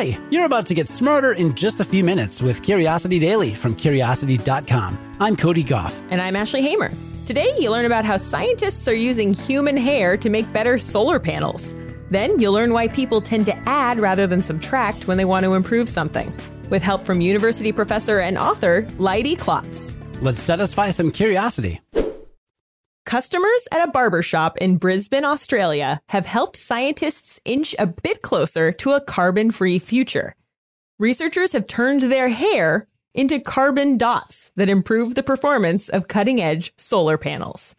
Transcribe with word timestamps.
Hi, 0.00 0.18
you're 0.30 0.46
about 0.46 0.64
to 0.64 0.74
get 0.74 0.88
smarter 0.88 1.34
in 1.34 1.52
just 1.54 1.78
a 1.78 1.84
few 1.84 2.02
minutes 2.02 2.40
with 2.40 2.62
Curiosity 2.62 3.18
Daily 3.18 3.54
from 3.54 3.74
Curiosity.com. 3.74 5.16
I'm 5.20 5.36
Cody 5.36 5.62
Gough. 5.62 6.02
And 6.08 6.22
I'm 6.22 6.36
Ashley 6.36 6.62
Hamer. 6.62 6.90
Today, 7.26 7.52
you 7.58 7.70
learn 7.70 7.84
about 7.84 8.06
how 8.06 8.16
scientists 8.16 8.88
are 8.88 8.94
using 8.94 9.34
human 9.34 9.76
hair 9.76 10.16
to 10.16 10.30
make 10.30 10.50
better 10.54 10.78
solar 10.78 11.20
panels. 11.20 11.74
Then, 12.08 12.40
you'll 12.40 12.54
learn 12.54 12.72
why 12.72 12.88
people 12.88 13.20
tend 13.20 13.44
to 13.44 13.68
add 13.68 14.00
rather 14.00 14.26
than 14.26 14.42
subtract 14.42 15.06
when 15.06 15.18
they 15.18 15.26
want 15.26 15.44
to 15.44 15.52
improve 15.52 15.86
something. 15.86 16.32
With 16.70 16.82
help 16.82 17.04
from 17.04 17.20
university 17.20 17.70
professor 17.70 18.20
and 18.20 18.38
author 18.38 18.86
Leidy 18.96 19.36
Klotz. 19.36 19.98
Let's 20.22 20.40
satisfy 20.40 20.92
some 20.92 21.10
curiosity. 21.10 21.78
Customers 23.10 23.66
at 23.72 23.88
a 23.88 23.90
barber 23.90 24.22
shop 24.22 24.56
in 24.58 24.76
Brisbane, 24.76 25.24
Australia 25.24 26.00
have 26.10 26.26
helped 26.26 26.54
scientists 26.54 27.40
inch 27.44 27.74
a 27.76 27.88
bit 27.88 28.22
closer 28.22 28.70
to 28.70 28.92
a 28.92 29.00
carbon 29.00 29.50
free 29.50 29.80
future. 29.80 30.36
Researchers 31.00 31.50
have 31.50 31.66
turned 31.66 32.02
their 32.02 32.28
hair 32.28 32.86
into 33.12 33.40
carbon 33.40 33.98
dots 33.98 34.52
that 34.54 34.68
improve 34.68 35.16
the 35.16 35.24
performance 35.24 35.88
of 35.88 36.06
cutting 36.06 36.40
edge 36.40 36.72
solar 36.76 37.18
panels. 37.18 37.74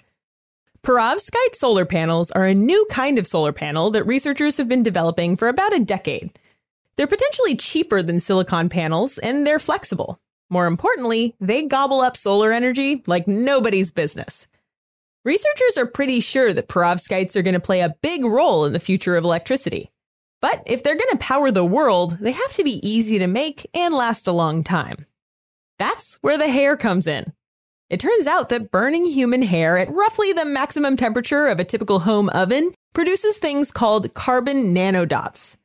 Perovskite 0.83 1.55
solar 1.55 1.85
panels 1.85 2.29
are 2.31 2.45
a 2.45 2.53
new 2.53 2.85
kind 2.91 3.17
of 3.17 3.25
solar 3.25 3.53
panel 3.53 3.89
that 3.91 4.03
researchers 4.03 4.57
have 4.57 4.67
been 4.67 4.83
developing 4.83 5.37
for 5.37 5.47
about 5.47 5.73
a 5.73 5.79
decade. 5.79 6.37
They're 6.97 7.07
potentially 7.07 7.55
cheaper 7.55 8.03
than 8.03 8.19
silicon 8.19 8.67
panels 8.67 9.17
and 9.17 9.47
they're 9.47 9.59
flexible. 9.59 10.19
More 10.49 10.67
importantly, 10.67 11.37
they 11.39 11.67
gobble 11.67 12.01
up 12.01 12.17
solar 12.17 12.51
energy 12.51 13.01
like 13.07 13.29
nobody's 13.29 13.91
business. 13.91 14.49
Researchers 15.23 15.77
are 15.77 15.85
pretty 15.85 16.19
sure 16.19 16.51
that 16.51 16.67
perovskites 16.67 17.35
are 17.35 17.43
going 17.43 17.53
to 17.53 17.59
play 17.59 17.81
a 17.81 17.95
big 18.01 18.25
role 18.25 18.65
in 18.65 18.73
the 18.73 18.79
future 18.79 19.15
of 19.15 19.23
electricity. 19.23 19.91
But 20.41 20.63
if 20.65 20.81
they're 20.81 20.95
going 20.95 21.11
to 21.11 21.17
power 21.17 21.51
the 21.51 21.63
world, 21.63 22.17
they 22.19 22.31
have 22.31 22.53
to 22.53 22.63
be 22.63 22.79
easy 22.87 23.19
to 23.19 23.27
make 23.27 23.69
and 23.75 23.93
last 23.93 24.27
a 24.27 24.31
long 24.31 24.63
time. 24.63 25.05
That's 25.77 26.17
where 26.21 26.39
the 26.39 26.47
hair 26.47 26.75
comes 26.75 27.05
in. 27.05 27.33
It 27.91 27.99
turns 27.99 28.25
out 28.25 28.49
that 28.49 28.71
burning 28.71 29.05
human 29.05 29.43
hair 29.43 29.77
at 29.77 29.93
roughly 29.93 30.33
the 30.33 30.45
maximum 30.45 30.97
temperature 30.97 31.45
of 31.45 31.59
a 31.59 31.65
typical 31.65 31.99
home 31.99 32.29
oven 32.29 32.71
produces 32.93 33.37
things 33.37 33.69
called 33.69 34.15
carbon 34.15 34.73
nanodots. 34.73 35.57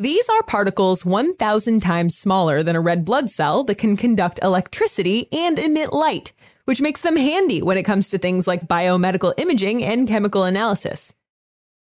These 0.00 0.28
are 0.28 0.44
particles 0.44 1.04
1,000 1.04 1.80
times 1.80 2.16
smaller 2.16 2.62
than 2.62 2.76
a 2.76 2.80
red 2.80 3.04
blood 3.04 3.30
cell 3.30 3.64
that 3.64 3.78
can 3.78 3.96
conduct 3.96 4.38
electricity 4.44 5.26
and 5.32 5.58
emit 5.58 5.92
light, 5.92 6.32
which 6.66 6.80
makes 6.80 7.00
them 7.00 7.16
handy 7.16 7.62
when 7.62 7.76
it 7.76 7.82
comes 7.82 8.08
to 8.10 8.18
things 8.18 8.46
like 8.46 8.68
biomedical 8.68 9.34
imaging 9.38 9.82
and 9.82 10.06
chemical 10.06 10.44
analysis. 10.44 11.14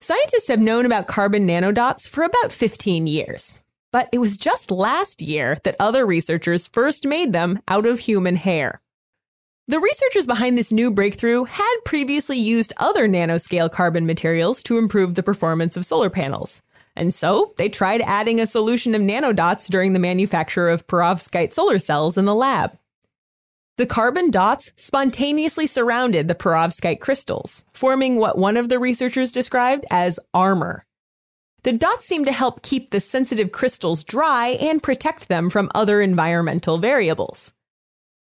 Scientists 0.01 0.47
have 0.47 0.59
known 0.59 0.87
about 0.87 1.05
carbon 1.05 1.45
nanodots 1.45 2.09
for 2.09 2.23
about 2.23 2.51
15 2.51 3.05
years, 3.05 3.61
but 3.91 4.09
it 4.11 4.17
was 4.17 4.35
just 4.35 4.71
last 4.71 5.21
year 5.21 5.59
that 5.63 5.75
other 5.79 6.03
researchers 6.03 6.67
first 6.67 7.05
made 7.05 7.33
them 7.33 7.61
out 7.67 7.85
of 7.85 7.99
human 7.99 8.35
hair. 8.35 8.81
The 9.67 9.79
researchers 9.79 10.25
behind 10.25 10.57
this 10.57 10.71
new 10.71 10.89
breakthrough 10.89 11.43
had 11.43 11.75
previously 11.85 12.39
used 12.39 12.73
other 12.77 13.07
nanoscale 13.07 13.71
carbon 13.71 14.07
materials 14.07 14.63
to 14.63 14.79
improve 14.79 15.13
the 15.13 15.21
performance 15.21 15.77
of 15.77 15.85
solar 15.85 16.09
panels. 16.09 16.63
And 17.01 17.11
so 17.11 17.55
they 17.57 17.67
tried 17.67 18.01
adding 18.01 18.39
a 18.39 18.45
solution 18.45 18.93
of 18.93 19.01
nanodots 19.01 19.67
during 19.71 19.93
the 19.93 19.99
manufacture 19.99 20.69
of 20.69 20.85
perovskite 20.85 21.51
solar 21.51 21.79
cells 21.79 22.15
in 22.15 22.25
the 22.25 22.35
lab. 22.35 22.77
The 23.77 23.87
carbon 23.87 24.29
dots 24.29 24.71
spontaneously 24.75 25.65
surrounded 25.65 26.27
the 26.27 26.35
perovskite 26.35 26.99
crystals, 26.99 27.65
forming 27.73 28.17
what 28.17 28.37
one 28.37 28.55
of 28.55 28.69
the 28.69 28.77
researchers 28.77 29.31
described 29.31 29.83
as 29.89 30.19
armor. 30.35 30.85
The 31.63 31.73
dots 31.73 32.05
seem 32.05 32.23
to 32.25 32.31
help 32.31 32.61
keep 32.61 32.91
the 32.91 32.99
sensitive 32.99 33.51
crystals 33.51 34.03
dry 34.03 34.55
and 34.61 34.83
protect 34.83 35.27
them 35.27 35.49
from 35.49 35.71
other 35.73 36.01
environmental 36.01 36.77
variables. 36.77 37.51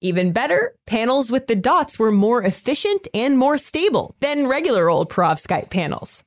Even 0.01 0.33
better, 0.33 0.77
panels 0.87 1.33
with 1.33 1.49
the 1.49 1.57
dots 1.57 1.99
were 1.99 2.13
more 2.13 2.45
efficient 2.45 3.09
and 3.13 3.37
more 3.37 3.59
stable 3.59 4.15
than 4.21 4.47
regular 4.47 4.89
old 4.89 5.11
perovskite 5.11 5.71
panels. 5.71 6.23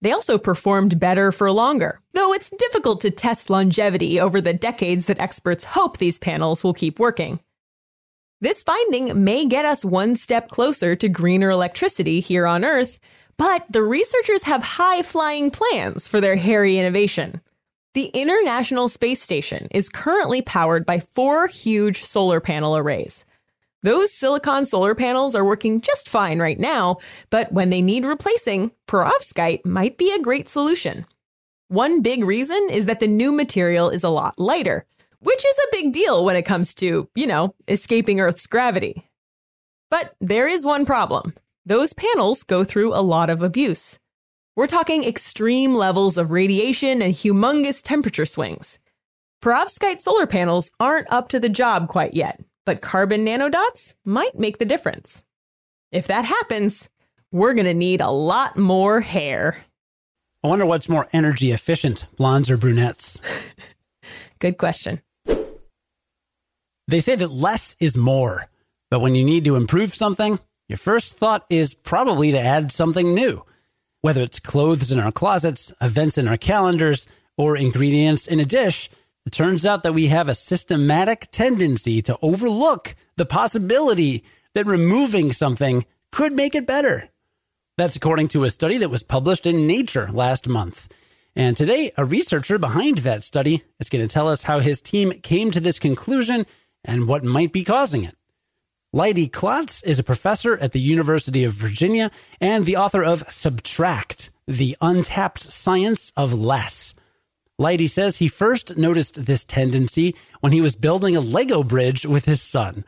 They 0.00 0.12
also 0.12 0.38
performed 0.38 1.00
better 1.00 1.32
for 1.32 1.50
longer, 1.50 2.00
though 2.12 2.32
it's 2.32 2.50
difficult 2.50 3.00
to 3.00 3.10
test 3.10 3.50
longevity 3.50 4.20
over 4.20 4.40
the 4.40 4.54
decades 4.54 5.06
that 5.06 5.20
experts 5.20 5.64
hope 5.64 5.96
these 5.96 6.18
panels 6.18 6.62
will 6.62 6.74
keep 6.74 6.98
working. 7.00 7.40
This 8.40 8.62
finding 8.62 9.24
may 9.24 9.46
get 9.46 9.64
us 9.64 9.84
one 9.84 10.14
step 10.14 10.48
closer 10.48 10.94
to 10.94 11.08
greener 11.08 11.50
electricity 11.50 12.20
here 12.20 12.46
on 12.46 12.64
Earth, 12.64 13.00
but 13.36 13.64
the 13.70 13.82
researchers 13.82 14.44
have 14.44 14.62
high 14.62 15.02
flying 15.02 15.50
plans 15.50 16.06
for 16.06 16.20
their 16.20 16.36
hairy 16.36 16.78
innovation. 16.78 17.40
The 17.94 18.10
International 18.14 18.88
Space 18.88 19.20
Station 19.20 19.66
is 19.72 19.88
currently 19.88 20.42
powered 20.42 20.86
by 20.86 21.00
four 21.00 21.48
huge 21.48 22.04
solar 22.04 22.40
panel 22.40 22.76
arrays. 22.76 23.24
Those 23.82 24.12
silicon 24.12 24.66
solar 24.66 24.94
panels 24.94 25.34
are 25.34 25.44
working 25.44 25.80
just 25.80 26.08
fine 26.08 26.40
right 26.40 26.58
now, 26.58 26.96
but 27.30 27.52
when 27.52 27.70
they 27.70 27.80
need 27.80 28.04
replacing, 28.04 28.72
perovskite 28.88 29.64
might 29.64 29.96
be 29.98 30.12
a 30.12 30.22
great 30.22 30.48
solution. 30.48 31.06
One 31.68 32.02
big 32.02 32.24
reason 32.24 32.68
is 32.72 32.86
that 32.86 32.98
the 32.98 33.06
new 33.06 33.30
material 33.30 33.90
is 33.90 34.02
a 34.02 34.08
lot 34.08 34.38
lighter, 34.38 34.86
which 35.20 35.44
is 35.44 35.58
a 35.58 35.76
big 35.76 35.92
deal 35.92 36.24
when 36.24 36.34
it 36.34 36.42
comes 36.42 36.74
to, 36.76 37.08
you 37.14 37.26
know, 37.26 37.54
escaping 37.68 38.20
Earth's 38.20 38.46
gravity. 38.46 39.04
But 39.90 40.14
there 40.20 40.48
is 40.48 40.66
one 40.66 40.84
problem 40.84 41.34
those 41.64 41.92
panels 41.92 42.42
go 42.42 42.64
through 42.64 42.94
a 42.94 43.02
lot 43.02 43.28
of 43.28 43.42
abuse. 43.42 43.98
We're 44.56 44.66
talking 44.66 45.04
extreme 45.04 45.74
levels 45.74 46.16
of 46.16 46.32
radiation 46.32 47.02
and 47.02 47.12
humongous 47.12 47.82
temperature 47.82 48.24
swings. 48.24 48.78
Perovskite 49.42 50.00
solar 50.00 50.26
panels 50.26 50.70
aren't 50.80 51.12
up 51.12 51.28
to 51.28 51.38
the 51.38 51.48
job 51.50 51.86
quite 51.86 52.14
yet, 52.14 52.40
but 52.68 52.82
carbon 52.82 53.24
nanodots 53.24 53.96
might 54.04 54.38
make 54.38 54.58
the 54.58 54.66
difference. 54.66 55.24
If 55.90 56.08
that 56.08 56.26
happens, 56.26 56.90
we're 57.32 57.54
going 57.54 57.64
to 57.64 57.72
need 57.72 58.02
a 58.02 58.10
lot 58.10 58.58
more 58.58 59.00
hair. 59.00 59.56
I 60.44 60.48
wonder 60.48 60.66
what's 60.66 60.86
more 60.86 61.08
energy 61.10 61.50
efficient, 61.50 62.04
blondes 62.18 62.50
or 62.50 62.58
brunettes? 62.58 63.22
Good 64.38 64.58
question. 64.58 65.00
They 66.86 67.00
say 67.00 67.14
that 67.14 67.30
less 67.30 67.74
is 67.80 67.96
more, 67.96 68.50
but 68.90 69.00
when 69.00 69.14
you 69.14 69.24
need 69.24 69.46
to 69.46 69.56
improve 69.56 69.94
something, 69.94 70.38
your 70.68 70.76
first 70.76 71.16
thought 71.16 71.46
is 71.48 71.72
probably 71.72 72.32
to 72.32 72.38
add 72.38 72.70
something 72.70 73.14
new. 73.14 73.46
Whether 74.02 74.20
it's 74.20 74.40
clothes 74.40 74.92
in 74.92 75.00
our 75.00 75.10
closets, 75.10 75.72
events 75.80 76.18
in 76.18 76.28
our 76.28 76.36
calendars, 76.36 77.08
or 77.38 77.56
ingredients 77.56 78.26
in 78.26 78.40
a 78.40 78.44
dish, 78.44 78.90
it 79.28 79.32
turns 79.32 79.66
out 79.66 79.82
that 79.82 79.92
we 79.92 80.06
have 80.06 80.26
a 80.30 80.34
systematic 80.34 81.28
tendency 81.30 82.00
to 82.00 82.16
overlook 82.22 82.94
the 83.16 83.26
possibility 83.26 84.24
that 84.54 84.64
removing 84.64 85.32
something 85.32 85.84
could 86.10 86.32
make 86.32 86.54
it 86.54 86.66
better. 86.66 87.10
That's 87.76 87.94
according 87.94 88.28
to 88.28 88.44
a 88.44 88.50
study 88.50 88.78
that 88.78 88.88
was 88.88 89.02
published 89.02 89.46
in 89.46 89.66
Nature 89.66 90.08
last 90.10 90.48
month. 90.48 90.90
And 91.36 91.54
today, 91.54 91.92
a 91.98 92.06
researcher 92.06 92.58
behind 92.58 92.98
that 92.98 93.22
study 93.22 93.64
is 93.78 93.90
going 93.90 94.08
to 94.08 94.10
tell 94.10 94.28
us 94.28 94.44
how 94.44 94.60
his 94.60 94.80
team 94.80 95.12
came 95.20 95.50
to 95.50 95.60
this 95.60 95.78
conclusion 95.78 96.46
and 96.82 97.06
what 97.06 97.22
might 97.22 97.52
be 97.52 97.64
causing 97.64 98.04
it. 98.04 98.16
Leidy 98.94 99.28
Klotz 99.28 99.82
is 99.82 99.98
a 99.98 100.02
professor 100.02 100.56
at 100.56 100.72
the 100.72 100.80
University 100.80 101.44
of 101.44 101.52
Virginia 101.52 102.10
and 102.40 102.64
the 102.64 102.78
author 102.78 103.04
of 103.04 103.30
Subtract, 103.30 104.30
the 104.46 104.74
Untapped 104.80 105.42
Science 105.42 106.14
of 106.16 106.32
Less. 106.32 106.94
Leidy 107.58 107.88
says 107.88 108.18
he 108.18 108.28
first 108.28 108.76
noticed 108.76 109.26
this 109.26 109.44
tendency 109.44 110.14
when 110.40 110.52
he 110.52 110.60
was 110.60 110.76
building 110.76 111.16
a 111.16 111.20
Lego 111.20 111.64
bridge 111.64 112.06
with 112.06 112.24
his 112.24 112.40
son. 112.40 112.84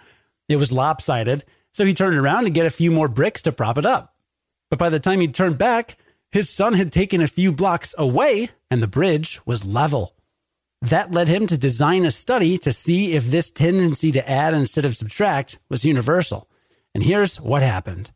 It 0.48 0.56
was 0.56 0.72
lopsided, 0.72 1.44
so 1.72 1.84
he 1.84 1.94
turned 1.94 2.16
around 2.16 2.44
to 2.44 2.50
get 2.50 2.66
a 2.66 2.70
few 2.70 2.90
more 2.90 3.08
bricks 3.08 3.42
to 3.42 3.52
prop 3.52 3.78
it 3.78 3.86
up. 3.86 4.14
But 4.70 4.78
by 4.78 4.88
the 4.88 5.00
time 5.00 5.20
he 5.20 5.28
turned 5.28 5.58
back, 5.58 5.96
his 6.30 6.48
son 6.48 6.74
had 6.74 6.92
taken 6.92 7.20
a 7.20 7.28
few 7.28 7.52
blocks 7.52 7.94
away 7.98 8.50
and 8.70 8.80
the 8.80 8.86
bridge 8.86 9.40
was 9.44 9.66
level. 9.66 10.14
That 10.80 11.12
led 11.12 11.28
him 11.28 11.46
to 11.48 11.58
design 11.58 12.04
a 12.04 12.10
study 12.10 12.56
to 12.58 12.72
see 12.72 13.12
if 13.12 13.26
this 13.26 13.50
tendency 13.50 14.12
to 14.12 14.30
add 14.30 14.54
instead 14.54 14.84
of 14.84 14.96
subtract 14.96 15.58
was 15.68 15.84
universal. 15.84 16.48
And 16.94 17.02
here's 17.02 17.40
what 17.40 17.62
happened. 17.62 18.12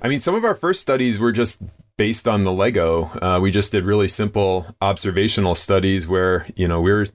I 0.00 0.08
mean, 0.08 0.20
some 0.20 0.34
of 0.34 0.44
our 0.44 0.54
first 0.54 0.80
studies 0.80 1.20
were 1.20 1.32
just 1.32 1.62
based 2.02 2.26
on 2.26 2.42
the 2.42 2.50
Lego. 2.50 3.04
Uh, 3.22 3.38
we 3.40 3.52
just 3.52 3.70
did 3.70 3.84
really 3.84 4.08
simple 4.08 4.66
observational 4.80 5.54
studies 5.54 6.08
where, 6.08 6.48
you 6.56 6.66
know, 6.66 6.80
we 6.80 6.90
were 6.90 7.06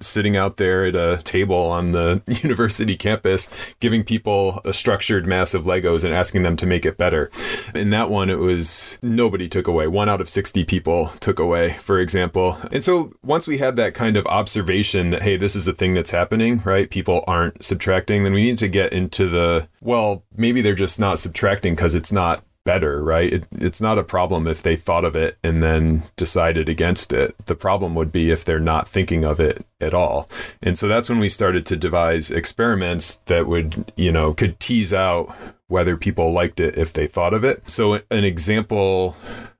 sitting 0.00 0.36
out 0.36 0.56
there 0.56 0.86
at 0.86 0.94
a 0.94 1.20
table 1.24 1.56
on 1.56 1.90
the 1.90 2.22
university 2.44 2.94
campus, 2.96 3.50
giving 3.80 4.04
people 4.04 4.60
a 4.64 4.72
structured 4.72 5.26
mass 5.26 5.52
of 5.52 5.64
Legos 5.64 6.04
and 6.04 6.14
asking 6.14 6.44
them 6.44 6.56
to 6.58 6.64
make 6.64 6.86
it 6.86 6.96
better. 6.96 7.28
In 7.74 7.90
that 7.90 8.08
one, 8.08 8.30
it 8.30 8.38
was 8.38 9.00
nobody 9.02 9.48
took 9.48 9.66
away. 9.66 9.88
One 9.88 10.08
out 10.08 10.20
of 10.20 10.30
60 10.30 10.62
people 10.62 11.08
took 11.18 11.40
away, 11.40 11.72
for 11.80 11.98
example. 11.98 12.56
And 12.70 12.84
so 12.84 13.10
once 13.24 13.48
we 13.48 13.58
had 13.58 13.74
that 13.74 13.94
kind 13.94 14.16
of 14.16 14.28
observation 14.28 15.10
that, 15.10 15.22
hey, 15.22 15.36
this 15.36 15.56
is 15.56 15.66
a 15.66 15.72
thing 15.72 15.94
that's 15.94 16.12
happening, 16.12 16.62
right? 16.64 16.88
People 16.88 17.24
aren't 17.26 17.64
subtracting, 17.64 18.22
then 18.22 18.32
we 18.32 18.44
need 18.44 18.58
to 18.58 18.68
get 18.68 18.92
into 18.92 19.28
the, 19.28 19.68
well, 19.80 20.22
maybe 20.36 20.60
they're 20.60 20.76
just 20.76 21.00
not 21.00 21.18
subtracting 21.18 21.74
because 21.74 21.96
it's 21.96 22.12
not 22.12 22.44
better, 22.66 23.02
right? 23.02 23.32
It, 23.32 23.44
it's 23.52 23.80
not 23.80 23.98
a 23.98 24.04
problem 24.04 24.46
if 24.46 24.62
they 24.62 24.76
thought 24.76 25.06
of 25.06 25.16
it 25.16 25.38
and 25.42 25.62
then 25.62 26.02
decided 26.16 26.68
against 26.68 27.14
it. 27.14 27.34
The 27.46 27.54
problem 27.54 27.94
would 27.94 28.12
be 28.12 28.30
if 28.30 28.44
they're 28.44 28.60
not 28.60 28.88
thinking 28.88 29.24
of 29.24 29.40
it 29.40 29.64
at 29.80 29.94
all. 29.94 30.28
And 30.60 30.78
so 30.78 30.86
that's 30.86 31.08
when 31.08 31.18
we 31.18 31.30
started 31.30 31.64
to 31.66 31.76
devise 31.76 32.30
experiments 32.30 33.22
that 33.26 33.46
would, 33.46 33.92
you 33.96 34.12
know, 34.12 34.34
could 34.34 34.60
tease 34.60 34.92
out 34.92 35.34
whether 35.68 35.96
people 35.96 36.32
liked 36.32 36.60
it 36.60 36.76
if 36.76 36.92
they 36.92 37.06
thought 37.06 37.32
of 37.32 37.44
it. 37.44 37.70
So 37.70 38.00
an 38.10 38.24
example 38.24 39.16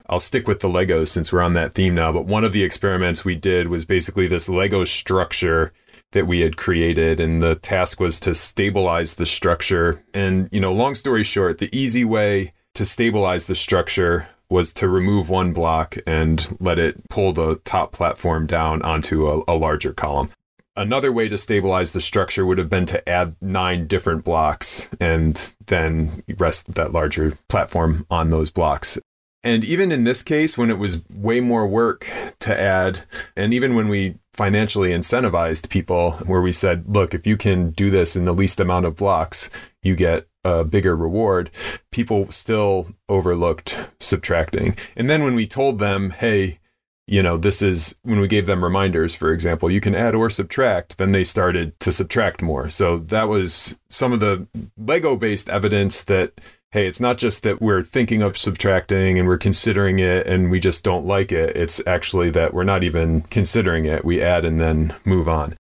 I'll 0.09 0.20
stick 0.20 0.47
with 0.47 0.61
the 0.61 0.69
Legos 0.69 1.09
since 1.09 1.32
we're 1.32 1.43
on 1.43 1.55
that 1.55 1.75
theme 1.75 1.94
now, 1.94 2.12
but 2.12 2.26
one 2.26 2.44
of 2.44 2.52
the 2.52 2.62
experiments 2.62 3.25
we 3.25 3.35
did 3.35 3.69
was 3.69 3.85
basically 3.85 4.29
this 4.29 4.49
Lego 4.49 4.85
structure 4.85 5.73
that 6.12 6.26
we 6.26 6.41
had 6.41 6.56
created 6.56 7.19
and 7.19 7.43
the 7.43 7.56
task 7.56 7.99
was 7.99 8.20
to 8.20 8.35
stabilize 8.35 9.14
the 9.14 9.26
structure. 9.26 10.02
And, 10.14 10.49
you 10.52 10.61
know, 10.61 10.73
long 10.73 10.94
story 10.94 11.25
short, 11.25 11.59
the 11.59 11.76
easy 11.76 12.05
way 12.05 12.52
to 12.76 12.84
stabilize 12.84 13.46
the 13.46 13.55
structure 13.55 14.28
was 14.50 14.73
to 14.75 14.88
remove 14.88 15.28
one 15.31 15.52
block 15.52 15.96
and 16.06 16.56
let 16.61 16.78
it 16.78 17.08
pull 17.08 17.32
the 17.32 17.56
top 17.64 17.93
platform 17.93 18.46
down 18.46 18.82
onto 18.82 19.26
a, 19.26 19.43
a, 19.49 19.55
larger 19.55 19.93
column. 19.93 20.31
Another 20.76 21.11
way 21.11 21.26
to 21.28 21.38
stabilize 21.38 21.93
the 21.93 22.02
structure 22.02 22.44
would 22.44 22.58
have 22.58 22.69
been 22.69 22.87
to 22.87 23.08
add 23.08 23.34
nine 23.40 23.87
different 23.87 24.25
blocks 24.25 24.90
and 25.00 25.55
then 25.67 26.23
rest 26.38 26.75
that 26.75 26.93
larger 26.93 27.38
platform 27.49 28.06
on 28.11 28.31
those 28.31 28.50
blocks. 28.50 28.99
And 29.43 29.64
even 29.64 29.90
in 29.90 30.05
this 30.05 30.23
case, 30.23 30.58
when 30.58 30.70
it 30.70 30.78
was 30.78 31.02
way 31.08 31.40
more 31.40 31.67
work 31.67 32.06
to 32.40 32.61
add, 32.61 33.00
and 33.37 33.55
even 33.55 33.75
when 33.75 33.88
we 33.88 34.17
financially 34.37 34.91
incentivized 34.91 35.71
people, 35.71 36.12
where 36.27 36.43
we 36.43 36.53
said, 36.53 36.85
look, 36.87 37.15
if 37.15 37.27
you 37.27 37.37
can 37.37 37.71
do 37.71 37.91
this 37.91 38.15
in 38.15 38.27
the 38.27 38.35
least 38.35 38.61
amount 38.61 38.87
of 38.87 38.97
blocks, 38.97 39.50
you 39.83 39.97
get 39.97 40.29
a 40.44 40.62
bigger 40.62 40.94
reward, 40.94 41.50
people 41.91 42.31
still 42.31 42.88
overlooked 43.09 43.77
subtracting. 43.99 44.77
And 44.94 45.09
then 45.09 45.25
when 45.25 45.35
we 45.35 45.47
told 45.47 45.79
them, 45.79 46.11
hey, 46.11 46.61
you 47.09 47.23
know, 47.23 47.37
this 47.37 47.62
is 47.62 47.97
when 48.03 48.21
we 48.21 48.29
gave 48.29 48.47
them 48.47 48.65
reminders, 48.65 49.15
for 49.15 49.33
example, 49.33 49.71
you 49.71 49.81
can 49.81 49.94
add 49.94 50.15
or 50.15 50.29
subtract, 50.29 50.99
then 50.99 51.12
they 51.12 51.25
started 51.25 51.79
to 51.81 51.93
subtract 51.93 52.43
more. 52.43 52.69
So 52.69 52.99
that 52.99 53.29
was 53.29 53.79
some 53.88 54.12
of 54.12 54.21
the 54.21 54.47
Lego 54.77 55.17
based 55.17 55.49
evidence 55.49 56.05
that, 56.05 56.41
hey, 56.73 56.87
it's 56.87 57.01
not 57.01 57.19
just 57.19 57.43
that 57.43 57.61
we're 57.61 57.83
thinking 57.83 58.23
of 58.23 58.37
subtracting 58.37 59.19
and 59.19 59.27
we're 59.27 59.39
considering 59.39 59.99
it 59.99 60.27
and 60.27 60.51
we 60.51 60.61
just 60.61 60.85
don't 60.85 61.07
like 61.07 61.33
it. 61.33 61.57
It's 61.57 61.85
actually 61.87 62.31
that 62.31 62.53
we're 62.53 62.65
not 62.65 62.85
even 62.85 63.23
considering 63.23 63.85
it. 63.85 64.05
We 64.05 64.23
add 64.23 64.45
and 64.45 64.61
then 64.61 64.95
move 65.05 65.29
on. 65.29 65.57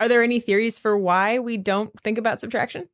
Are 0.00 0.08
there 0.08 0.22
any 0.22 0.40
theories 0.40 0.78
for 0.78 0.96
why 0.96 1.38
we 1.38 1.56
don't 1.56 1.92
think 2.00 2.18
about 2.18 2.40
subtraction? 2.40 2.88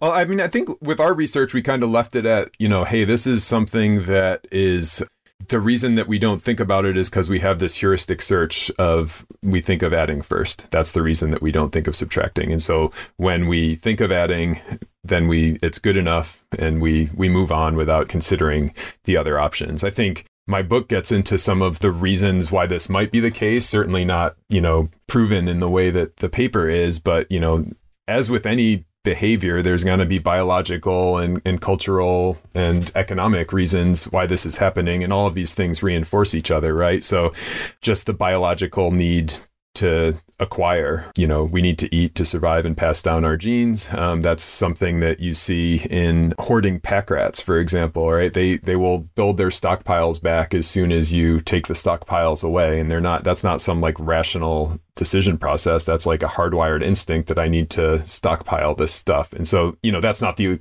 Well, 0.00 0.12
I 0.12 0.24
mean, 0.24 0.40
I 0.40 0.48
think 0.48 0.68
with 0.80 1.00
our 1.00 1.14
research, 1.14 1.54
we 1.54 1.62
kind 1.62 1.82
of 1.82 1.90
left 1.90 2.14
it 2.14 2.26
at, 2.26 2.50
you 2.58 2.68
know, 2.68 2.84
hey, 2.84 3.04
this 3.04 3.26
is 3.26 3.42
something 3.42 4.02
that 4.02 4.46
is 4.52 5.02
the 5.48 5.60
reason 5.60 5.94
that 5.96 6.08
we 6.08 6.18
don't 6.18 6.42
think 6.42 6.60
about 6.60 6.84
it 6.84 6.96
is 6.96 7.10
because 7.10 7.28
we 7.28 7.40
have 7.40 7.58
this 7.58 7.76
heuristic 7.76 8.22
search 8.22 8.70
of 8.78 9.26
we 9.42 9.60
think 9.60 9.82
of 9.82 9.92
adding 9.92 10.22
first. 10.22 10.70
That's 10.70 10.92
the 10.92 11.02
reason 11.02 11.30
that 11.30 11.42
we 11.42 11.52
don't 11.52 11.70
think 11.70 11.86
of 11.86 11.96
subtracting. 11.96 12.52
And 12.52 12.62
so 12.62 12.92
when 13.16 13.46
we 13.46 13.74
think 13.74 14.00
of 14.00 14.12
adding, 14.12 14.60
then 15.04 15.28
we 15.28 15.58
it's 15.62 15.78
good 15.78 15.96
enough 15.96 16.44
and 16.58 16.80
we 16.80 17.10
we 17.14 17.28
move 17.28 17.50
on 17.50 17.76
without 17.76 18.08
considering 18.08 18.74
the 19.04 19.16
other 19.16 19.38
options. 19.38 19.82
I 19.82 19.90
think 19.90 20.24
my 20.46 20.62
book 20.62 20.88
gets 20.88 21.12
into 21.12 21.36
some 21.36 21.60
of 21.60 21.80
the 21.80 21.92
reasons 21.92 22.50
why 22.50 22.66
this 22.66 22.88
might 22.88 23.12
be 23.12 23.20
the 23.20 23.30
case, 23.30 23.68
certainly 23.68 24.04
not, 24.04 24.36
you 24.48 24.62
know, 24.62 24.88
proven 25.06 25.46
in 25.46 25.60
the 25.60 25.68
way 25.68 25.90
that 25.90 26.16
the 26.16 26.30
paper 26.30 26.68
is, 26.70 26.98
but 26.98 27.30
you 27.30 27.38
know, 27.38 27.66
as 28.06 28.30
with 28.30 28.46
any 28.46 28.84
behavior, 29.08 29.62
there's 29.62 29.84
going 29.84 30.00
to 30.00 30.04
be 30.04 30.18
biological 30.18 31.16
and, 31.16 31.40
and 31.46 31.62
cultural 31.62 32.36
and 32.54 32.92
economic 32.94 33.54
reasons 33.54 34.04
why 34.04 34.26
this 34.26 34.44
is 34.44 34.58
happening. 34.58 35.02
And 35.02 35.14
all 35.14 35.26
of 35.26 35.34
these 35.34 35.54
things 35.54 35.82
reinforce 35.82 36.34
each 36.34 36.50
other, 36.50 36.74
right? 36.74 37.02
So 37.02 37.32
just 37.80 38.04
the 38.04 38.12
biological 38.12 38.90
need 38.90 39.32
to 39.74 40.18
acquire. 40.40 41.10
You 41.16 41.26
know, 41.26 41.44
we 41.44 41.62
need 41.62 41.78
to 41.78 41.94
eat 41.94 42.14
to 42.16 42.24
survive 42.24 42.64
and 42.64 42.76
pass 42.76 43.02
down 43.02 43.24
our 43.24 43.36
genes. 43.36 43.92
Um, 43.92 44.22
that's 44.22 44.44
something 44.44 45.00
that 45.00 45.20
you 45.20 45.32
see 45.32 45.86
in 45.90 46.34
hoarding 46.38 46.80
pack 46.80 47.10
rats, 47.10 47.40
for 47.40 47.58
example. 47.58 48.10
Right? 48.10 48.32
They 48.32 48.56
they 48.56 48.76
will 48.76 48.98
build 48.98 49.36
their 49.36 49.48
stockpiles 49.48 50.22
back 50.22 50.54
as 50.54 50.66
soon 50.66 50.92
as 50.92 51.12
you 51.12 51.40
take 51.40 51.66
the 51.66 51.74
stockpiles 51.74 52.44
away, 52.44 52.80
and 52.80 52.90
they're 52.90 53.00
not. 53.00 53.24
That's 53.24 53.44
not 53.44 53.60
some 53.60 53.80
like 53.80 53.98
rational 53.98 54.80
decision 54.94 55.38
process. 55.38 55.84
That's 55.84 56.06
like 56.06 56.22
a 56.22 56.26
hardwired 56.26 56.82
instinct 56.82 57.28
that 57.28 57.38
I 57.38 57.48
need 57.48 57.70
to 57.70 58.06
stockpile 58.06 58.74
this 58.74 58.92
stuff. 58.92 59.32
And 59.32 59.46
so, 59.46 59.76
you 59.82 59.92
know, 59.92 60.00
that's 60.00 60.20
not 60.20 60.36
the 60.36 60.58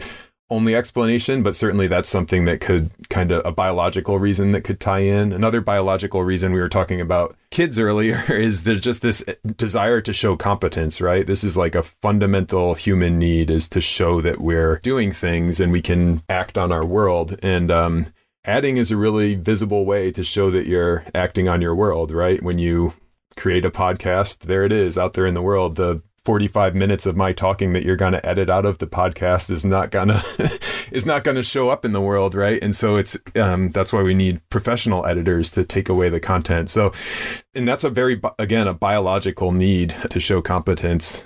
only 0.50 0.76
explanation, 0.76 1.44
but 1.44 1.56
certainly 1.56 1.88
that's 1.88 2.08
something 2.08 2.46
that 2.46 2.62
could 2.62 2.90
kind 3.10 3.32
of 3.32 3.46
a 3.46 3.52
biological 3.52 4.18
reason 4.18 4.54
that 4.54 4.64
could 4.64 4.80
tie 4.80 5.00
in. 5.00 5.34
Another 5.34 5.62
biological 5.62 6.24
reason 6.24 6.54
we 6.54 6.60
were 6.60 6.70
talking 6.70 7.02
about 7.02 7.36
kids 7.52 7.78
earlier 7.80 8.24
is 8.32 8.64
there's 8.64 8.82
just 8.82 9.02
this 9.02 9.26
desire 9.56 10.00
to 10.02 10.14
show 10.14 10.38
competence, 10.38 11.02
right? 11.02 11.28
This 11.28 11.44
is 11.44 11.58
like 11.58 11.76
a 11.76 11.84
fundamental 11.84 12.76
human 12.76 13.20
need 13.20 13.50
is 13.50 13.68
to 13.70 13.82
show 13.82 14.22
that 14.22 14.40
we're 14.40 14.80
doing 14.80 15.12
things 15.12 15.60
and 15.60 15.72
we 15.72 15.82
can 15.82 16.24
act 16.30 16.58
on 16.58 16.72
our 16.72 16.86
world. 16.86 17.38
And, 17.44 17.70
um, 17.70 18.14
adding 18.46 18.78
is 18.78 18.92
a 18.92 18.98
really 18.98 19.36
visible 19.36 19.86
way 19.86 20.12
to 20.12 20.24
show 20.24 20.50
that 20.50 20.66
you're 20.66 21.04
acting 21.14 21.50
on 21.50 21.62
your 21.62 21.76
world, 21.76 22.12
right? 22.12 22.42
When 22.42 22.58
you 22.58 22.94
create 23.36 23.66
a 23.66 23.70
podcast, 23.70 24.40
there 24.40 24.64
it 24.64 24.72
is 24.72 24.98
out 24.98 25.14
there 25.14 25.26
in 25.26 25.34
the 25.34 25.42
world. 25.42 25.76
The 25.76 26.02
45 26.28 26.76
minutes 26.76 27.06
of 27.06 27.16
my 27.16 27.32
talking 27.32 27.72
that 27.72 27.84
you're 27.84 27.96
going 27.96 28.12
to 28.12 28.26
edit 28.26 28.50
out 28.50 28.66
of 28.66 28.80
the 28.80 28.86
podcast 28.86 29.50
is 29.50 29.64
not 29.64 29.92
going 29.92 30.08
to 30.10 30.60
is 30.92 31.06
not 31.06 31.24
going 31.24 31.38
to 31.38 31.42
show 31.42 31.70
up 31.70 31.86
in 31.86 31.94
the 31.94 32.02
world 32.02 32.36
right? 32.36 32.62
And 32.62 32.76
so 32.76 32.98
it's 32.98 33.18
um, 33.38 33.72
that's 33.72 33.94
why 33.94 34.02
we 34.02 34.14
need 34.14 34.42
professional 34.50 35.06
editors 35.06 35.52
to 35.52 35.64
take 35.64 35.88
away 35.88 36.10
the 36.10 36.20
content. 36.20 36.70
So 36.70 36.92
and 37.56 37.66
that's 37.66 37.86
a 37.86 37.90
very 37.90 38.20
again 38.38 38.68
a 38.68 38.74
biological 38.74 39.54
need 39.54 39.96
to 40.10 40.20
show 40.20 40.42
competence. 40.42 41.24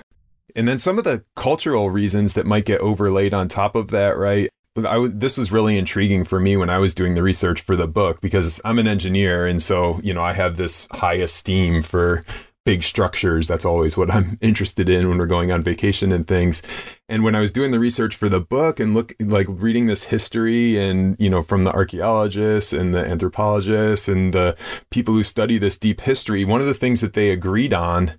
And 0.54 0.68
then 0.68 0.78
some 0.78 0.98
of 0.98 1.04
the 1.04 1.24
cultural 1.34 1.90
reasons 1.90 2.34
that 2.34 2.46
might 2.46 2.64
get 2.64 2.80
overlaid 2.80 3.34
on 3.34 3.48
top 3.48 3.74
of 3.74 3.88
that 3.88 4.16
right? 4.16 4.50
I 4.76 5.08
this 5.12 5.36
was 5.36 5.50
really 5.50 5.78
intriguing 5.78 6.22
for 6.22 6.38
me 6.38 6.56
when 6.56 6.70
I 6.70 6.78
was 6.78 6.94
doing 6.94 7.14
the 7.14 7.24
research 7.24 7.60
for 7.60 7.74
the 7.74 7.88
book 7.88 8.20
because 8.20 8.60
I'm 8.64 8.78
an 8.78 8.86
engineer 8.86 9.48
and 9.48 9.60
so 9.60 9.98
you 10.04 10.14
know 10.14 10.22
I 10.22 10.34
have 10.34 10.56
this 10.56 10.86
high 10.92 11.14
esteem 11.14 11.82
for 11.82 12.24
big 12.64 12.82
structures. 12.82 13.48
That's 13.48 13.64
always 13.64 13.96
what 13.96 14.12
I'm 14.12 14.38
interested 14.40 14.88
in 14.88 15.08
when 15.08 15.18
we're 15.18 15.26
going 15.26 15.50
on 15.50 15.62
vacation 15.62 16.12
and 16.12 16.26
things. 16.26 16.62
And 17.08 17.24
when 17.24 17.34
I 17.34 17.40
was 17.40 17.52
doing 17.52 17.70
the 17.70 17.78
research 17.78 18.14
for 18.14 18.28
the 18.28 18.40
book 18.40 18.80
and 18.80 18.94
look 18.94 19.14
like 19.20 19.46
reading 19.48 19.86
this 19.86 20.04
history 20.04 20.78
and, 20.78 21.16
you 21.18 21.28
know, 21.28 21.42
from 21.42 21.64
the 21.64 21.72
archaeologists 21.72 22.72
and 22.72 22.94
the 22.94 23.04
anthropologists 23.04 24.08
and 24.08 24.32
the 24.32 24.56
people 24.90 25.14
who 25.14 25.24
study 25.24 25.58
this 25.58 25.78
deep 25.78 26.02
history, 26.02 26.44
one 26.44 26.60
of 26.60 26.66
the 26.66 26.74
things 26.74 27.00
that 27.00 27.14
they 27.14 27.30
agreed 27.30 27.74
on 27.74 28.18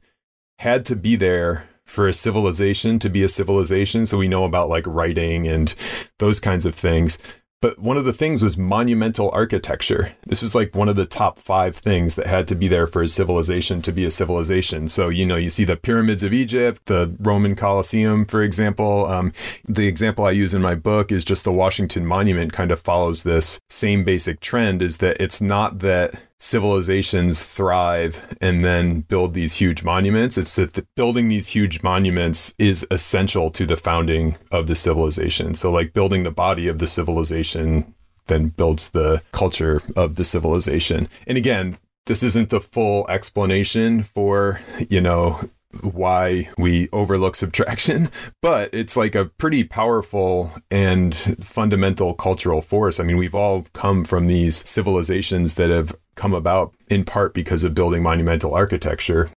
had 0.60 0.86
to 0.86 0.96
be 0.96 1.16
there 1.16 1.68
for 1.86 2.08
a 2.08 2.14
civilization 2.14 2.98
to 3.00 3.10
be 3.10 3.24
a 3.24 3.28
civilization. 3.28 4.06
So 4.06 4.18
we 4.18 4.28
know 4.28 4.46
about 4.46 4.70
like 4.70 4.88
writing 4.88 5.48
and 5.48 5.74
those 6.20 6.40
kinds 6.40 6.66
of 6.66 6.76
things. 6.76 7.18
But 7.64 7.80
one 7.80 7.96
of 7.96 8.04
the 8.04 8.12
things 8.12 8.44
was 8.44 8.58
monumental 8.58 9.32
architecture. 9.32 10.18
This 10.28 10.42
was 10.42 10.54
like 10.54 10.76
one 10.76 10.90
of 10.90 10.98
the 10.98 11.06
top 11.06 11.40
five 11.40 11.78
things 11.78 12.16
that 12.16 12.28
had 12.28 12.46
to 12.50 12.56
be 12.56 12.68
there 12.68 12.86
for 12.86 13.02
a 13.02 13.08
civilization 13.08 13.82
to 13.84 13.94
be 13.94 14.04
a 14.04 14.12
civilization. 14.12 14.90
So, 14.90 15.08
you 15.08 15.26
know, 15.26 15.38
you 15.38 15.50
see 15.50 15.64
the 15.64 15.78
pyramids 15.78 16.24
of 16.24 16.34
Egypt, 16.34 16.88
the 16.88 17.16
Roman 17.20 17.56
Colosseum, 17.56 18.26
for 18.26 18.44
example. 18.44 19.06
Um, 19.06 19.32
the 19.66 19.88
example 19.88 20.26
I 20.26 20.32
use 20.32 20.54
in 20.54 20.62
my 20.62 20.76
book 20.76 21.10
is 21.10 21.24
just 21.24 21.46
the 21.46 21.54
Washington 21.54 22.06
Monument 22.06 22.52
kind 22.52 22.70
of 22.70 22.82
follows 22.82 23.24
this 23.24 23.62
same 23.70 24.04
basic 24.04 24.42
trend 24.42 24.82
is 24.82 24.98
that 24.98 25.16
it's 25.22 25.40
not 25.40 25.80
that 25.80 26.22
civilizations 26.44 27.42
thrive 27.42 28.36
and 28.42 28.66
then 28.66 29.00
build 29.00 29.34
these 29.34 29.56
huge 29.56 29.82
monuments. 29.82 30.38
It's 30.38 30.58
that 30.58 30.74
the, 30.74 30.86
building 30.94 31.30
these 31.30 31.48
huge 31.48 31.82
monuments 31.82 32.54
is 32.60 32.86
essential 32.92 33.50
to 33.52 33.66
the 33.66 33.78
founding 33.78 34.36
of 34.52 34.68
the 34.68 34.76
civilization. 34.76 35.56
So, 35.56 35.72
like 35.72 35.94
building 35.94 36.24
the 36.24 36.32
body 36.32 36.68
of 36.68 36.80
the 36.80 36.88
civilization 36.88 37.96
then 38.28 38.50
builds 38.50 38.92
the 38.92 39.22
culture 39.32 39.82
of 39.96 40.16
the 40.18 40.24
civilization. 40.26 41.08
And 41.28 41.38
again, 41.38 41.78
this 42.06 42.24
isn't 42.24 42.50
the 42.50 42.60
full 42.60 43.06
explanation 43.10 44.04
for, 44.04 44.60
you 44.90 45.00
know, 45.00 45.40
why 45.82 46.50
we 46.58 46.90
overlook 46.92 47.36
subtraction, 47.36 48.10
but 48.42 48.74
it's 48.74 48.96
like 48.98 49.16
a 49.16 49.26
pretty 49.26 49.64
powerful 49.64 50.52
and 50.70 51.16
fundamental 51.16 52.14
cultural 52.14 52.62
force. 52.62 53.00
I 53.00 53.04
mean, 53.04 53.18
we've 53.18 53.36
all 53.36 53.66
come 53.74 54.04
from 54.04 54.28
these 54.28 54.68
civilizations 54.70 55.56
that 55.56 55.70
have 55.70 55.96
come 56.16 56.34
about 56.34 56.74
in 56.90 57.04
part 57.06 57.34
because 57.34 57.64
of 57.64 57.74
building 57.74 58.04
monumental 58.04 58.54
architecture. 58.54 59.30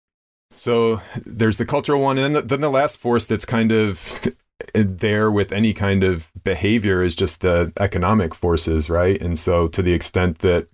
So 0.51 1.01
there's 1.25 1.57
the 1.57 1.65
cultural 1.65 2.01
one, 2.01 2.17
and 2.17 2.35
then 2.35 2.61
the, 2.61 2.69
last 2.69 2.97
force 2.97 3.25
that's 3.25 3.45
kind 3.45 3.71
of 3.71 4.27
there 4.73 5.29
with 5.29 5.51
any 5.51 5.73
kind 5.73 6.03
of 6.03 6.31
behavior 6.43 7.03
is 7.03 7.15
just 7.15 7.41
the 7.41 7.73
economic 7.79 8.33
forces, 8.33 8.89
right? 8.89 9.21
And 9.21 9.37
so 9.37 9.67
to 9.67 9.81
the 9.81 9.93
extent 9.93 10.39
that 10.39 10.67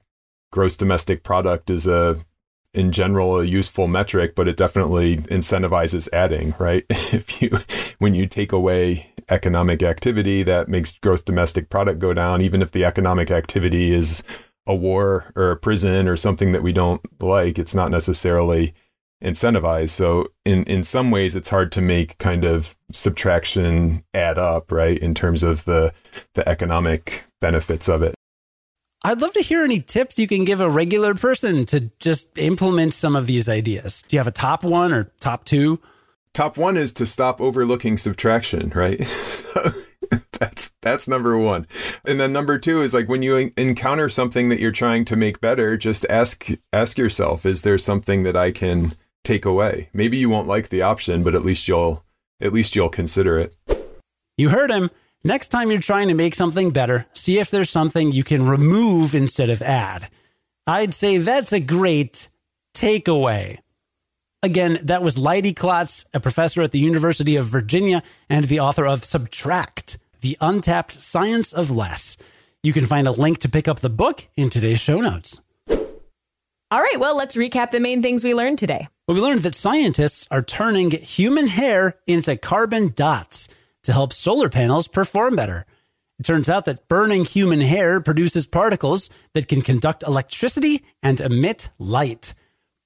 gross 0.51 0.77
domestic 0.77 1.23
product 1.23 1.69
is 1.69 1.87
a 1.87 2.19
in 2.73 2.91
general 2.91 3.39
a 3.39 3.45
useful 3.45 3.87
metric, 3.87 4.33
but 4.35 4.47
it 4.47 4.57
definitely 4.57 5.17
incentivizes 5.17 6.07
adding, 6.13 6.53
right? 6.57 6.85
if 6.89 7.41
you 7.41 7.59
when 7.99 8.13
you 8.13 8.27
take 8.27 8.51
away 8.51 9.13
economic 9.29 9.83
activity, 9.83 10.43
that 10.43 10.67
makes 10.67 10.93
gross 10.93 11.21
domestic 11.21 11.69
product 11.69 11.99
go 11.99 12.13
down, 12.13 12.41
even 12.41 12.61
if 12.61 12.71
the 12.71 12.85
economic 12.85 13.31
activity 13.31 13.93
is 13.93 14.23
a 14.67 14.75
war 14.75 15.31
or 15.35 15.51
a 15.51 15.57
prison 15.57 16.07
or 16.07 16.15
something 16.15 16.51
that 16.51 16.63
we 16.63 16.71
don't 16.71 17.01
like. 17.21 17.57
It's 17.57 17.75
not 17.75 17.91
necessarily 17.91 18.73
incentivized. 19.23 19.89
So 19.89 20.27
in 20.45 20.63
in 20.65 20.83
some 20.83 21.11
ways 21.11 21.35
it's 21.35 21.49
hard 21.49 21.71
to 21.73 21.81
make 21.81 22.17
kind 22.17 22.43
of 22.43 22.77
subtraction 22.91 24.03
add 24.13 24.37
up, 24.37 24.71
right? 24.71 24.97
In 24.97 25.13
terms 25.13 25.43
of 25.43 25.65
the 25.65 25.93
the 26.33 26.47
economic 26.47 27.25
benefits 27.39 27.87
of 27.87 28.01
it. 28.01 28.15
I'd 29.03 29.22
love 29.22 29.34
to 29.34 29.41
hear 29.41 29.63
any 29.63 29.79
tips 29.79 30.20
you 30.20 30.27
can 30.27 30.46
give 30.46 30.62
a 30.62 30.70
regular 30.70 31.15
person 31.15 31.65
to 31.65 31.91
just 32.00 32.38
implement 32.38 32.93
some 32.93 33.15
of 33.15 33.25
these 33.25 33.50
ideas. 33.50 34.03
Do 34.08 34.15
you 34.15 34.20
have 34.20 34.27
a 34.27 34.31
top 34.31 34.63
one 34.63 34.93
or 34.93 35.12
top 35.20 35.43
two? 35.43 35.81
Top 36.34 36.55
one 36.55 36.77
is 36.77 36.93
to 36.93 37.05
stop 37.05 37.41
overlooking 37.41 37.98
subtraction, 37.98 38.72
right? 38.75 39.00
that's 40.39 40.72
that's 40.81 41.08
number 41.08 41.36
one. 41.38 41.65
And 42.05 42.20
then 42.20 42.31
number 42.31 42.60
two 42.60 42.81
is 42.81 42.93
like 42.93 43.10
when 43.10 43.24
you 43.24 43.51
encounter 43.58 44.08
something 44.08 44.50
that 44.50 44.60
you're 44.60 44.72
trying 44.72 45.03
to 45.05 45.15
make 45.15 45.41
better, 45.41 45.77
just 45.77 46.05
ask 46.08 46.50
ask 46.72 46.98
yourself, 46.98 47.46
is 47.46 47.63
there 47.63 47.79
something 47.79 48.22
that 48.24 48.36
I 48.38 48.51
can 48.51 48.96
take 49.24 49.46
away? 49.46 49.89
Maybe 49.93 50.17
you 50.17 50.29
won't 50.29 50.48
like 50.48 50.70
the 50.70 50.84
option, 50.84 51.24
but 51.24 51.34
at 51.34 51.43
least 51.43 51.67
you'll 51.67 52.05
at 52.39 52.53
least 52.53 52.75
you'll 52.75 52.89
consider 52.89 53.39
it. 53.39 53.55
You 54.38 54.50
heard 54.50 54.70
him. 54.70 54.91
Next 55.23 55.49
time 55.49 55.69
you're 55.69 55.79
trying 55.79 56.07
to 56.07 56.15
make 56.15 56.33
something 56.33 56.71
better, 56.71 57.05
see 57.13 57.37
if 57.37 57.51
there's 57.51 57.69
something 57.69 58.11
you 58.11 58.23
can 58.23 58.47
remove 58.47 59.13
instead 59.13 59.51
of 59.51 59.61
add. 59.61 60.09
I'd 60.65 60.95
say 60.95 61.17
that's 61.17 61.53
a 61.53 61.59
great 61.59 62.27
takeaway. 62.73 63.59
Again, 64.41 64.79
that 64.81 65.03
was 65.03 65.19
Leidy 65.19 65.53
Klotz, 65.53 66.05
a 66.11 66.19
professor 66.19 66.63
at 66.63 66.71
the 66.71 66.79
University 66.79 67.35
of 67.35 67.45
Virginia 67.45 68.01
and 68.29 68.45
the 68.45 68.59
author 68.59 68.87
of 68.87 69.05
Subtract, 69.05 69.99
The 70.21 70.37
Untapped 70.41 70.93
Science 70.93 71.53
of 71.53 71.69
Less. 71.69 72.17
You 72.63 72.73
can 72.73 72.87
find 72.87 73.07
a 73.07 73.11
link 73.11 73.37
to 73.39 73.49
pick 73.49 73.67
up 73.67 73.79
the 73.79 73.89
book 73.89 74.25
in 74.35 74.49
today's 74.49 74.79
show 74.79 75.01
notes. 75.01 75.39
All 75.69 76.81
right, 76.81 76.99
well, 76.99 77.15
let's 77.15 77.35
recap 77.35 77.69
the 77.69 77.79
main 77.79 78.01
things 78.01 78.23
we 78.23 78.33
learned 78.33 78.57
today. 78.57 78.87
Well, 79.07 79.15
we 79.15 79.21
learned 79.21 79.41
that 79.41 79.53
scientists 79.53 80.27
are 80.31 80.41
turning 80.41 80.89
human 80.89 81.45
hair 81.45 81.99
into 82.07 82.37
carbon 82.37 82.93
dots 82.95 83.49
to 83.83 83.93
help 83.93 84.13
solar 84.13 84.50
panels 84.50 84.88
perform 84.88 85.35
better. 85.35 85.65
It 86.19 86.23
turns 86.23 86.50
out 86.50 86.65
that 86.65 86.88
burning 86.88 87.25
human 87.25 87.61
hair 87.61 88.00
produces 88.00 88.45
particles 88.45 89.09
that 89.33 89.47
can 89.47 89.61
conduct 89.61 90.03
electricity 90.03 90.83
and 91.01 91.19
emit 91.19 91.69
light. 91.79 92.33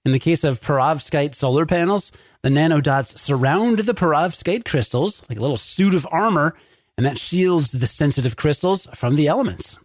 In 0.06 0.12
the 0.12 0.20
case 0.20 0.44
of 0.44 0.62
perovskite 0.62 1.36
solar 1.36 1.66
panels, 1.66 2.12
the 2.44 2.50
nanodots 2.50 3.18
surround 3.18 3.80
the 3.80 3.94
perovskite 3.94 4.64
crystals 4.64 5.28
like 5.28 5.40
a 5.40 5.42
little 5.42 5.58
suit 5.58 5.96
of 5.96 6.08
armor, 6.12 6.56
and 6.96 7.06
that 7.06 7.18
shields 7.18 7.72
the 7.72 7.88
sensitive 7.88 8.38
crystals 8.38 8.88
from 8.94 9.16
the 9.16 9.28
elements. 9.28 9.78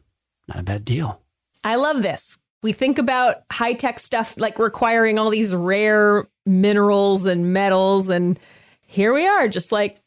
Not 0.46 0.60
a 0.60 0.62
bad 0.62 0.84
deal. 0.84 1.20
I 1.64 1.76
love 1.76 2.02
this. 2.02 2.38
We 2.62 2.72
think 2.72 2.98
about 2.98 3.36
high 3.50 3.72
tech 3.72 3.98
stuff 3.98 4.38
like 4.38 4.58
requiring 4.58 5.18
all 5.18 5.30
these 5.30 5.54
rare 5.54 6.28
minerals 6.44 7.24
and 7.24 7.52
metals, 7.52 8.10
and 8.10 8.38
here 8.82 9.14
we 9.14 9.26
are, 9.26 9.48
just 9.48 9.72
like 9.72 10.00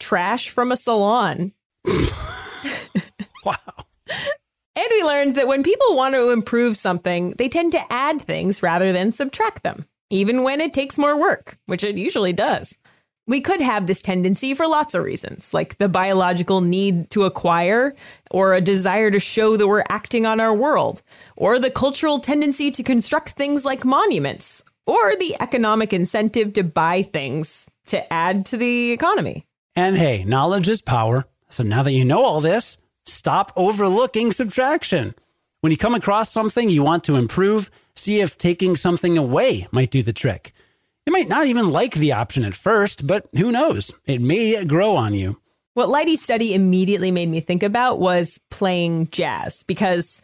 trash 0.00 0.48
from 0.48 0.72
a 0.72 0.76
salon. 0.76 1.52
wow. 3.44 3.56
And 4.76 4.86
we 4.90 5.02
learned 5.02 5.36
that 5.36 5.46
when 5.46 5.62
people 5.62 5.94
want 5.94 6.14
to 6.14 6.30
improve 6.30 6.76
something, 6.76 7.32
they 7.32 7.48
tend 7.48 7.72
to 7.72 7.92
add 7.92 8.20
things 8.20 8.62
rather 8.62 8.92
than 8.92 9.12
subtract 9.12 9.62
them, 9.62 9.86
even 10.08 10.42
when 10.42 10.60
it 10.60 10.72
takes 10.72 10.98
more 10.98 11.18
work, 11.18 11.58
which 11.66 11.84
it 11.84 11.96
usually 11.96 12.32
does. 12.32 12.78
We 13.26 13.40
could 13.40 13.60
have 13.60 13.86
this 13.86 14.02
tendency 14.02 14.54
for 14.54 14.66
lots 14.66 14.94
of 14.94 15.04
reasons, 15.04 15.52
like 15.52 15.78
the 15.78 15.88
biological 15.88 16.62
need 16.62 17.10
to 17.10 17.24
acquire, 17.24 17.94
or 18.30 18.54
a 18.54 18.60
desire 18.60 19.10
to 19.10 19.20
show 19.20 19.56
that 19.56 19.68
we're 19.68 19.84
acting 19.88 20.26
on 20.26 20.40
our 20.40 20.54
world, 20.54 21.02
or 21.36 21.58
the 21.58 21.70
cultural 21.70 22.18
tendency 22.18 22.70
to 22.72 22.82
construct 22.82 23.30
things 23.30 23.64
like 23.64 23.84
monuments, 23.84 24.64
or 24.86 25.14
the 25.16 25.36
economic 25.40 25.92
incentive 25.92 26.54
to 26.54 26.64
buy 26.64 27.02
things 27.02 27.70
to 27.86 28.12
add 28.12 28.46
to 28.46 28.56
the 28.56 28.92
economy. 28.92 29.46
And 29.76 29.96
hey, 29.96 30.24
knowledge 30.24 30.68
is 30.68 30.82
power. 30.82 31.26
So 31.48 31.62
now 31.62 31.82
that 31.82 31.92
you 31.92 32.04
know 32.04 32.24
all 32.24 32.40
this, 32.40 32.78
stop 33.04 33.52
overlooking 33.56 34.32
subtraction. 34.32 35.14
When 35.60 35.70
you 35.70 35.78
come 35.78 35.94
across 35.94 36.32
something 36.32 36.68
you 36.68 36.82
want 36.82 37.04
to 37.04 37.16
improve, 37.16 37.70
see 37.94 38.20
if 38.20 38.38
taking 38.38 38.76
something 38.76 39.18
away 39.18 39.68
might 39.70 39.90
do 39.90 40.02
the 40.02 40.12
trick. 40.12 40.52
You 41.06 41.12
might 41.12 41.28
not 41.28 41.46
even 41.46 41.70
like 41.70 41.94
the 41.94 42.12
option 42.12 42.44
at 42.44 42.54
first, 42.54 43.06
but 43.06 43.28
who 43.36 43.52
knows? 43.52 43.92
It 44.06 44.20
may 44.20 44.64
grow 44.64 44.96
on 44.96 45.14
you. 45.14 45.40
What 45.74 45.88
Leidy's 45.88 46.22
study 46.22 46.54
immediately 46.54 47.10
made 47.10 47.28
me 47.28 47.40
think 47.40 47.62
about 47.62 48.00
was 48.00 48.38
playing 48.50 49.08
jazz 49.08 49.62
because, 49.62 50.20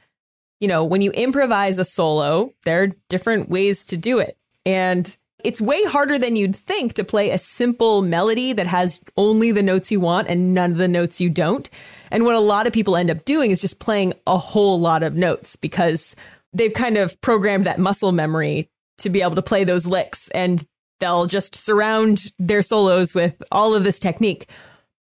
you 0.61 0.69
know, 0.69 0.85
when 0.85 1.03
you 1.03 1.13
improvise 1.13 1.79
a 1.79 1.85
solo, 1.85 2.53
there 2.65 2.83
are 2.83 2.89
different 3.09 3.49
ways 3.49 3.87
to 3.87 3.97
do 3.97 4.19
it. 4.19 4.37
And 4.65 5.17
it's 5.47 5.61
way 5.61 5.81
harder 5.85 6.19
than 6.19 6.35
you'd 6.35 6.57
think 6.57 6.95
to 6.95 7.05
play 7.05 7.31
a 7.31 7.39
simple 7.39 8.03
melody 8.03 8.53
that 8.53 8.67
has 8.67 9.01
only 9.17 9.53
the 9.53 9.63
notes 9.63 9.93
you 9.93 10.01
want 10.01 10.27
and 10.27 10.53
none 10.53 10.73
of 10.73 10.77
the 10.77 10.89
notes 10.89 11.21
you 11.21 11.31
don't. 11.31 11.71
And 12.11 12.25
what 12.25 12.35
a 12.35 12.41
lot 12.41 12.67
of 12.67 12.73
people 12.73 12.97
end 12.97 13.11
up 13.11 13.25
doing 13.25 13.53
is 13.53 13.61
just 13.61 13.79
playing 13.79 14.15
a 14.27 14.39
whole 14.39 14.81
lot 14.81 15.05
of 15.05 15.15
notes 15.15 15.55
because 15.55 16.17
they've 16.53 16.75
kind 16.75 16.99
of 16.99 17.21
programmed 17.21 17.65
that 17.65 17.79
muscle 17.79 18.11
memory 18.11 18.69
to 18.99 19.09
be 19.09 19.23
able 19.23 19.37
to 19.37 19.43
play 19.43 19.63
those 19.63 19.87
licks 19.87 20.29
and 20.31 20.67
they'll 20.99 21.27
just 21.27 21.55
surround 21.55 22.33
their 22.41 22.63
solos 22.63 23.15
with 23.15 23.41
all 23.53 23.73
of 23.73 23.85
this 23.85 24.01
technique. 24.01 24.49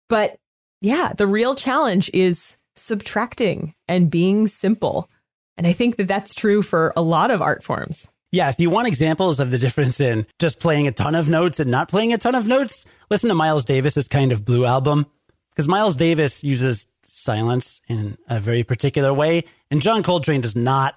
But 0.08 0.36
yeah, 0.80 1.12
the 1.16 1.28
real 1.28 1.54
challenge 1.54 2.10
is 2.12 2.58
subtracting 2.74 3.72
and 3.86 4.10
being 4.10 4.48
simple. 4.48 5.08
And 5.56 5.64
I 5.64 5.72
think 5.72 5.94
that 5.96 6.08
that's 6.08 6.34
true 6.34 6.60
for 6.60 6.92
a 6.96 7.02
lot 7.02 7.30
of 7.30 7.40
art 7.40 7.62
forms. 7.62 8.08
Yeah, 8.34 8.48
if 8.48 8.58
you 8.58 8.68
want 8.68 8.88
examples 8.88 9.38
of 9.38 9.52
the 9.52 9.58
difference 9.58 10.00
in 10.00 10.26
just 10.40 10.58
playing 10.58 10.88
a 10.88 10.92
ton 10.92 11.14
of 11.14 11.28
notes 11.28 11.60
and 11.60 11.70
not 11.70 11.88
playing 11.88 12.12
a 12.12 12.18
ton 12.18 12.34
of 12.34 12.48
notes, 12.48 12.84
listen 13.08 13.28
to 13.28 13.34
Miles 13.36 13.64
Davis's 13.64 14.08
kind 14.08 14.32
of 14.32 14.44
blue 14.44 14.64
album 14.64 15.06
because 15.50 15.68
Miles 15.68 15.94
Davis 15.94 16.42
uses 16.42 16.88
silence 17.04 17.80
in 17.86 18.18
a 18.28 18.40
very 18.40 18.64
particular 18.64 19.14
way 19.14 19.44
and 19.70 19.80
John 19.80 20.02
Coltrane 20.02 20.40
does 20.40 20.56
not. 20.56 20.96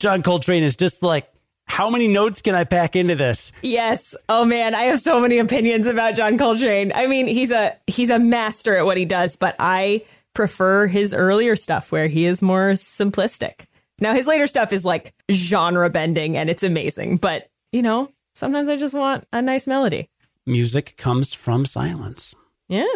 John 0.00 0.22
Coltrane 0.22 0.62
is 0.62 0.74
just 0.74 1.02
like 1.02 1.28
how 1.66 1.90
many 1.90 2.08
notes 2.08 2.40
can 2.40 2.54
I 2.54 2.64
pack 2.64 2.96
into 2.96 3.16
this? 3.16 3.52
Yes. 3.60 4.16
Oh 4.30 4.46
man, 4.46 4.74
I 4.74 4.84
have 4.84 4.98
so 4.98 5.20
many 5.20 5.40
opinions 5.40 5.86
about 5.86 6.14
John 6.14 6.38
Coltrane. 6.38 6.90
I 6.94 7.06
mean, 7.06 7.26
he's 7.26 7.50
a 7.50 7.76
he's 7.86 8.08
a 8.08 8.18
master 8.18 8.76
at 8.76 8.86
what 8.86 8.96
he 8.96 9.04
does, 9.04 9.36
but 9.36 9.56
I 9.58 10.06
prefer 10.32 10.86
his 10.86 11.12
earlier 11.12 11.54
stuff 11.54 11.92
where 11.92 12.08
he 12.08 12.24
is 12.24 12.40
more 12.40 12.70
simplistic. 12.70 13.66
Now, 14.02 14.14
his 14.14 14.26
later 14.26 14.48
stuff 14.48 14.72
is 14.72 14.84
like 14.84 15.14
genre 15.30 15.88
bending 15.88 16.36
and 16.36 16.50
it's 16.50 16.64
amazing, 16.64 17.18
but 17.18 17.48
you 17.70 17.82
know, 17.82 18.10
sometimes 18.34 18.68
I 18.68 18.76
just 18.76 18.96
want 18.96 19.28
a 19.32 19.40
nice 19.40 19.68
melody. 19.68 20.10
Music 20.44 20.96
comes 20.96 21.32
from 21.32 21.64
silence. 21.64 22.34
Yeah. 22.68 22.92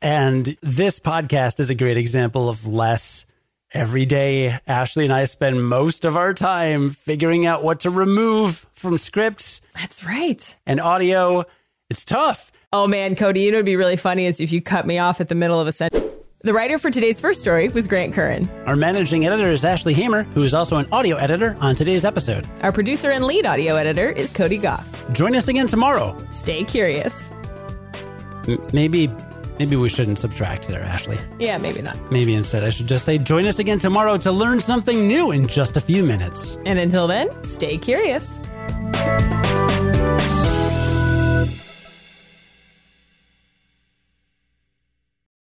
And 0.00 0.56
this 0.62 1.00
podcast 1.00 1.60
is 1.60 1.68
a 1.68 1.74
great 1.74 1.98
example 1.98 2.48
of 2.48 2.66
less. 2.66 3.26
Every 3.74 4.06
day, 4.06 4.58
Ashley 4.66 5.04
and 5.04 5.12
I 5.12 5.26
spend 5.26 5.62
most 5.62 6.06
of 6.06 6.16
our 6.16 6.32
time 6.32 6.88
figuring 6.88 7.44
out 7.44 7.62
what 7.62 7.80
to 7.80 7.90
remove 7.90 8.64
from 8.72 8.96
scripts. 8.96 9.60
That's 9.74 10.02
right. 10.02 10.56
And 10.66 10.80
audio. 10.80 11.44
It's 11.90 12.06
tough. 12.06 12.50
Oh 12.72 12.86
man, 12.86 13.16
Cody, 13.16 13.42
you 13.42 13.50
know, 13.52 13.58
it'd 13.58 13.66
be 13.66 13.76
really 13.76 13.96
funny 13.96 14.24
is 14.24 14.40
if 14.40 14.50
you 14.50 14.62
cut 14.62 14.86
me 14.86 14.98
off 14.98 15.20
at 15.20 15.28
the 15.28 15.34
middle 15.34 15.60
of 15.60 15.68
a 15.68 15.72
sentence. 15.72 16.02
The 16.42 16.54
writer 16.54 16.78
for 16.78 16.88
today's 16.88 17.20
first 17.20 17.40
story 17.40 17.66
was 17.68 17.88
Grant 17.88 18.14
Curran. 18.14 18.48
Our 18.66 18.76
managing 18.76 19.26
editor 19.26 19.50
is 19.50 19.64
Ashley 19.64 19.92
Hamer, 19.92 20.22
who 20.22 20.44
is 20.44 20.54
also 20.54 20.76
an 20.76 20.86
audio 20.92 21.16
editor 21.16 21.56
on 21.60 21.74
today's 21.74 22.04
episode. 22.04 22.46
Our 22.62 22.70
producer 22.70 23.10
and 23.10 23.24
lead 23.24 23.44
audio 23.44 23.74
editor 23.74 24.12
is 24.12 24.30
Cody 24.30 24.56
Gough. 24.56 24.86
Join 25.12 25.34
us 25.34 25.48
again 25.48 25.66
tomorrow. 25.66 26.16
Stay 26.30 26.62
curious. 26.62 27.32
Maybe 28.72 29.10
maybe 29.58 29.74
we 29.74 29.88
shouldn't 29.88 30.20
subtract 30.20 30.68
there, 30.68 30.82
Ashley. 30.82 31.18
Yeah, 31.40 31.58
maybe 31.58 31.82
not. 31.82 31.98
Maybe 32.12 32.34
instead 32.34 32.62
I 32.62 32.70
should 32.70 32.86
just 32.86 33.04
say 33.04 33.18
join 33.18 33.44
us 33.44 33.58
again 33.58 33.80
tomorrow 33.80 34.16
to 34.18 34.30
learn 34.30 34.60
something 34.60 35.08
new 35.08 35.32
in 35.32 35.44
just 35.48 35.76
a 35.76 35.80
few 35.80 36.04
minutes. 36.04 36.56
And 36.64 36.78
until 36.78 37.08
then, 37.08 37.28
stay 37.42 37.76
curious. 37.76 38.40